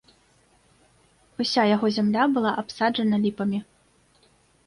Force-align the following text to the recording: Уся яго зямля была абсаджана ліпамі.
Уся 1.43 1.65
яго 1.75 1.87
зямля 1.99 2.23
была 2.37 2.51
абсаджана 2.61 3.17
ліпамі. 3.27 3.59